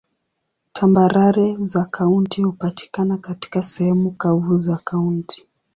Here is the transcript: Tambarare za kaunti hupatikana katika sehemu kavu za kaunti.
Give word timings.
Tambarare 0.73 1.57
za 1.65 1.85
kaunti 1.85 2.43
hupatikana 2.43 3.17
katika 3.17 3.63
sehemu 3.63 4.11
kavu 4.11 4.59
za 4.59 4.77
kaunti. 4.85 5.45